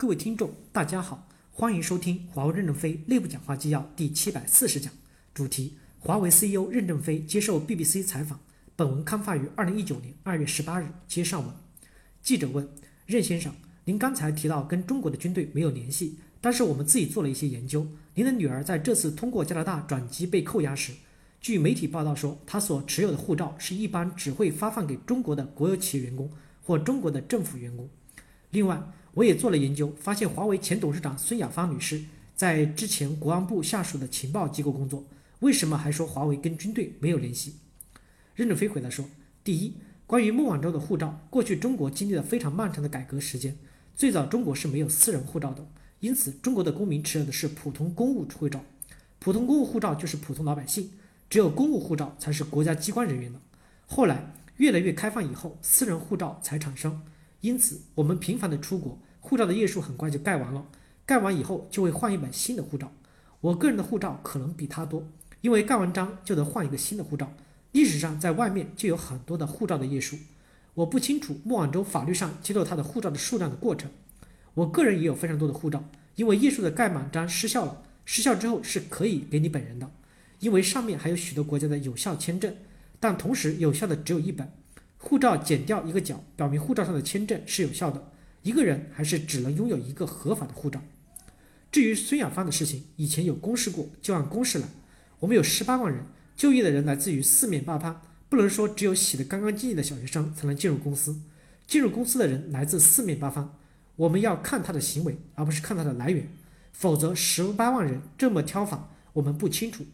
[0.00, 4.90] 各位听众，大家好，欢迎收听华为任正非内部讲话纪要第七百四十讲，
[5.34, 8.40] 主题：华为 CEO 任正非接受 BBC 采访。
[8.74, 10.86] 本文刊发于二零一九年二月十八日。
[11.06, 11.54] 接上文，
[12.22, 12.66] 记者问
[13.04, 13.52] 任先生
[13.84, 17.86] ：“您刚才提到跟中国的军队没有联系，但是我们自己做了一些研究。
[18.14, 20.94] 您的女儿在这次通过加拿大转机被扣押时，
[21.42, 26.30] 据媒体报道说，她所持有的护照是一般只会发放给中国的国有企业员工
[26.62, 27.86] 或中国的政府员工。
[28.50, 28.82] 另外。”
[29.14, 32.00] 我也做了研究，发现华为前董事长孙亚芳女士
[32.36, 35.04] 在之前国安部下属的情报机构工作，
[35.40, 37.56] 为什么还说华为跟军队没有联系？
[38.36, 39.04] 任正非回答说：
[39.42, 39.74] 第一，
[40.06, 43.58] 关于孟晚舟的护照，过去中国经历了非常漫长的改革时间，
[43.96, 45.66] 最早中国是没有私人护照的，
[45.98, 48.64] 因此中国的公民持有的是普通公务护照，
[49.18, 50.88] 普通公务护照就是普通老百姓，
[51.28, 53.40] 只有公务护照才是国家机关人员的。
[53.86, 57.02] 后来越来越开放以后，私人护照才产生。
[57.40, 60.66] 因此，我们频繁的出国，护照的页数很快就盖完了。
[61.06, 62.92] 盖完以后就会换一本新的护照。
[63.40, 65.08] 我个人的护照可能比他多，
[65.40, 67.32] 因为盖完章就得换一个新的护照。
[67.72, 70.16] 历史上在外面就有很多的护照的页数。
[70.74, 73.90] 我不清楚孟晚舟法律上揭露他的护照的数量的过程。
[74.54, 75.82] 我个人也有非常多的护照，
[76.16, 79.90] 因为页数的盖满章失效了，失效之后是可以给你本人的，
[80.40, 82.54] 因为上面还有许多国家的有效签证，
[83.00, 84.52] 但同时有效的只有一本。
[85.02, 88.12] 护照剪掉一个角，表明护照上的签证是有效的。
[88.42, 90.82] 一个人还是只能拥有一个合法的护照。
[91.72, 94.68] 至于孙亚芳的事情，以前有公示过，就按公示来。
[95.20, 96.04] 我们有十八万人，
[96.36, 101.18] 就业的人来自于四面八方，不能说只有洗得干干净净的小学生才能进入公司。
[101.66, 103.56] 进入公司的人来自四面八方，
[103.96, 106.28] 我们要看他的行为，而不是看他的来源。
[106.72, 109.84] 否则十八万人这么挑法，我们不清楚。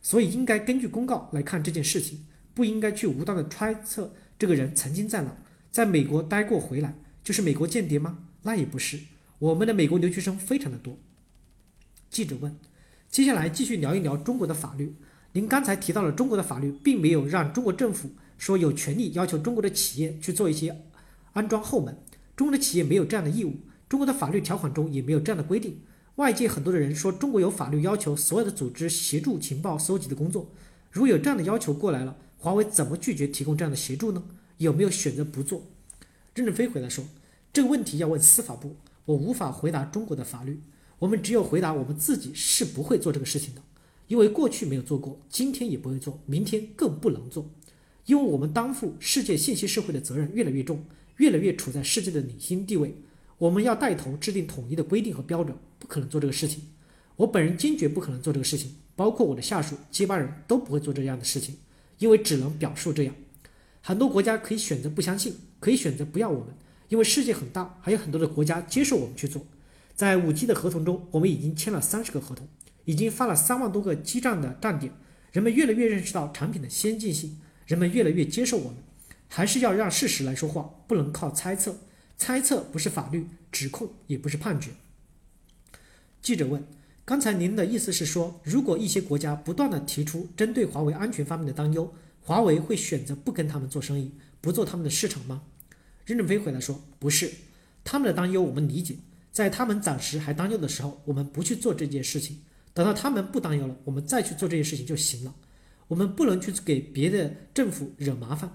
[0.00, 4.14] 所以应该根据公告来看这件事情，不应该去无端的揣测。
[4.38, 5.36] 这个人曾经在哪，
[5.70, 8.18] 在美国待过回来，就是美国间谍吗？
[8.42, 8.98] 那也不是。
[9.38, 10.98] 我们的美国留学生非常的多。
[12.10, 12.56] 记者问：
[13.10, 14.96] 接下来继续聊一聊中国的法律。
[15.32, 20.82] 您刚才提到了中国的法律，并没有让中国政府说有权利要求中国的企业去做一些
[21.32, 21.98] 安装后门。
[22.36, 23.56] 中国的企业没有这样的义务，
[23.88, 25.80] 中国的法律条款中也没有这样的规定。
[26.16, 30.52] 外界很多的人说中国有法律要求所有的组织协助情报搜集的工作，
[30.92, 32.16] 如果有这样的要求过来了。
[32.44, 34.22] 华为怎么拒绝提供这样的协助呢？
[34.58, 35.62] 有没有选择不做？
[36.34, 37.02] 任正非回答说
[37.54, 40.60] ：“这个问题要问司法部，我无法回答中国的法律。
[40.98, 43.62] 我们只有回答我们自己是不会做这个事情的，
[44.08, 47.48] 因为过去没有做过，今天也不会做，明天更不能做。
[48.04, 50.84] 因为我们担负世界信息社会的责任越来越重，
[51.16, 52.94] 越来越处在世界的领先地位。
[53.38, 56.64] 我们要带头制定统一的规定和标准，不可能做这个事情。
[57.16, 61.56] 我本人坚决不可能做这个事情，包括我的下属、接班人都不会做这样的事情。”
[62.04, 63.14] 因为只能表述这样，
[63.80, 66.54] 很多国家可以选择不相信，可以选择不要我们，
[66.90, 69.46] 因为世界很大，还有很多的国家接受我们去做。
[69.94, 72.46] 在五 G 的合同中，我们已经签了三十个合同，
[72.84, 74.92] 已经发了三万多个基站的站点，
[75.32, 78.74] 人们越来越认识到产品的先进性，人们越来越接受我们。
[79.28, 81.78] 还是要让事实来说话，不能靠猜测，
[82.18, 84.72] 猜测不是法律，指控也不是判决。
[86.20, 86.62] 记者问。
[87.06, 91.92] 刚才您的意思是说，如果一些国家不断的提出针对华为安全方面的担忧，
[92.22, 94.10] 华为会选择不跟他们做生意，
[94.40, 95.42] 不做他们的市场吗？
[96.06, 97.30] 任正非回答说，不是，
[97.84, 98.96] 他们的担忧我们理解，
[99.30, 102.38] 在他们暂时还担忧的时候，我们不去做这件事情，
[102.72, 105.34] 等到他们不担忧了，我们再去做这件事情就行了。
[105.88, 108.50] 我们不能去给别的政府惹麻烦。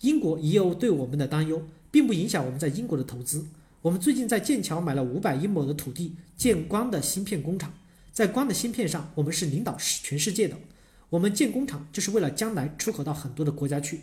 [0.00, 1.62] 英国也有对我们的担忧，
[1.92, 3.46] 并不影响我们在英国的投资。
[3.82, 7.72] 我们最近在剑桥买了五百英亩的土地，建光的芯片工厂。
[8.14, 10.56] 在光的芯片上，我们是领导世全世界的。
[11.10, 14.02] 我们建工厂就是为了将来出口到很多的国家去。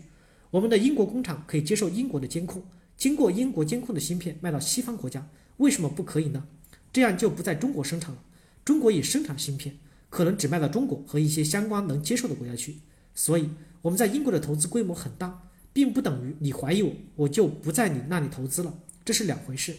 [0.50, 2.62] 我们的英国工厂可以接受英国的监控，
[2.98, 5.26] 经过英国监控的芯片卖到西方国家，
[5.58, 6.46] 为什么不可以呢？
[6.92, 8.22] 这样就不在中国生产了。
[8.66, 9.78] 中国也生产芯片，
[10.10, 12.80] 可能只卖到中国和一些相关能接受的国家去。
[13.16, 13.50] 所以
[13.82, 19.74] 我们在英国的投资规模很大，并不等于你怀疑我，我就不在你那里投资了，这是两回事。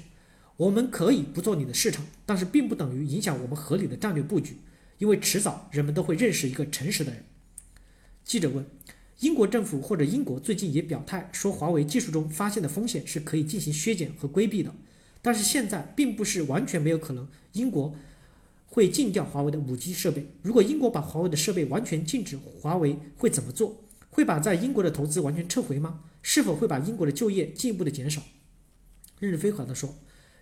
[0.62, 4.58] 我们可以不做你的市场，但是并不等于影响我们合理的战略布局，
[4.98, 7.24] 因为迟早人们都会认识一个诚实的人。
[8.22, 8.64] 记者问：
[9.18, 14.72] 英国政府或者英国最近也表态说，华为技术中发现的风险是可以进行削减和规避的，
[15.20, 17.96] 但是现在并不是完全没有可能，英国
[18.66, 20.28] 会禁掉华为的五 G 设备。
[20.42, 23.82] 如果英国把华为的设备完全禁止，华为会怎么做？
[24.10, 26.04] 会把在英国的投资完全撤回吗？
[26.22, 28.22] 是否会把英国的就业进一步的减少？
[29.18, 29.96] 任正非回答说。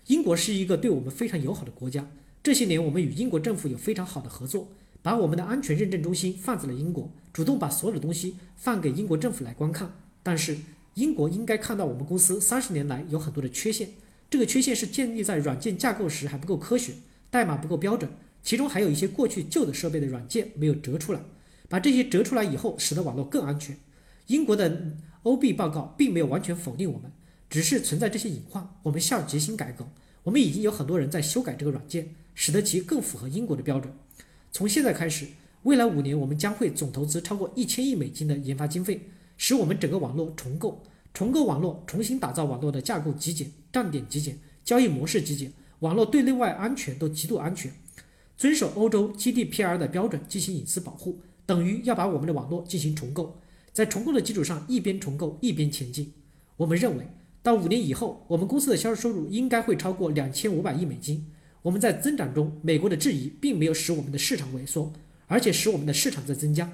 [0.06, 2.11] 英国是一个对我们非常友好的国家。
[2.43, 4.69] 这些年，我们与英国政府有非常好的合作，
[5.02, 9.94] 把我们的安全认证中心放在了英国，主动把所有的东西放给英国政府来观看。
[10.23, 10.56] 但是，
[10.94, 13.91] 英国应该看到我们公司三十年来有很多的缺陷，
[14.29, 16.94] 这个缺陷是建立在软件架构时还不够科学，
[17.31, 18.11] 代码不够标准，
[18.43, 21.20] 其中还有一些过去旧的设备的软件没有折出来。
[21.69, 23.76] 把这些折出来以后，使得网络更安全。
[24.26, 27.12] 英国的 OB 报告并没有完全否定我们，
[27.50, 28.67] 只是存在这些隐患。
[28.85, 29.87] 我们下决心改革。
[30.23, 33.93] 我们已经有很多人在修改这个软件，使得其更符合英国的标准。
[34.52, 35.26] 从现在开始，
[35.64, 40.82] 未来五年我们将会总投资超过一千亿美金的研发经费，使我们整个网络重构、
[41.12, 47.73] 重构网络、重新打造网络的架构极简、站点极简、交易模式极简、网络对内外安全都极度安全，
[48.37, 51.20] 遵守欧洲 GDPR 的标准进行隐私保护。
[51.47, 53.41] 等于要把我们的网络进行重构，
[53.73, 56.12] 在重构的基础上一边重构一边前进。
[56.56, 57.06] 我们认为，
[57.43, 61.27] 到五年以后，我们公司的销售收入应该会超过两千五百亿美金。
[61.63, 64.93] 我们在增长中，美国的质疑并没有使我们的市场萎缩，
[65.27, 66.71] 而且使我们的市场在增加。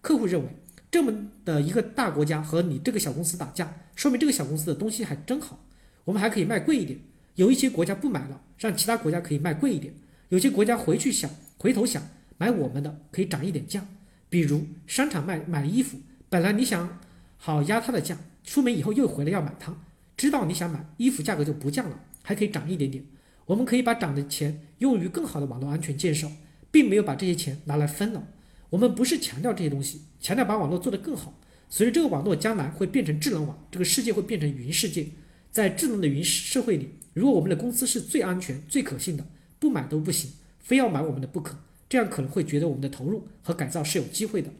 [0.00, 0.48] 客户认为，
[0.90, 1.12] 这么
[1.44, 5.64] 的一个大国家和你这个小公司打架，说明这个小公司的东西还真好。
[6.04, 6.98] 我们还可以卖贵一点。
[7.34, 9.94] 有一些国家不买了，让其他国家可以卖贵一点。
[10.28, 11.28] 有些国家回去想，
[11.58, 12.00] 回头想
[12.38, 13.84] 买我们的，可以涨一点价。
[14.28, 17.00] 比如商场卖买衣服，本来你想
[17.36, 19.76] 好压它的价，出门以后又回来要买它，
[20.16, 23.04] 知道你想买衣服，价格就不降了，还可以涨一点点。
[23.46, 26.30] 我们可以把涨的钱用于更好的网络安全建设，
[26.70, 28.28] 并没有把这些钱拿来分了。
[28.70, 31.38] 我们不是强调这些东西，强调把网络做得更好。
[31.68, 35.08] 随着这个网络将来会变成智能网，这个世界会变成云世界。
[35.50, 39.26] 在智能的云社会里，如果我们的公司是最安全、最可信的，
[39.58, 41.58] 不买都不行，非要买我们的不可。
[41.88, 44.50] 这样可能会觉得我们的投入和改造是有机会的。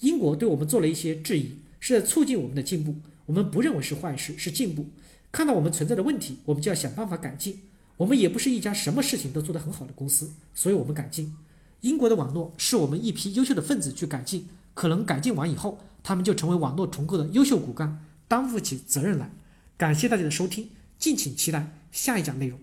[0.00, 2.94] 英国对我们做了一些质疑，是在促进我们的进步。
[3.26, 4.86] 我们不认为是坏事，是进步。
[5.32, 7.60] 看到我们存在的问题，我们就要想办法改进。
[7.96, 11.34] 我们也不是一家什么事情都做得很好的公司，所以我们改进。
[11.80, 19.30] 英国的网络是我们一批优秀的分子去改进，可能改进完以后，他们就成为网络重构的优秀骨干，担负起责任来。
[19.76, 22.58] 感谢大家的收听，敬请期待下一讲内容。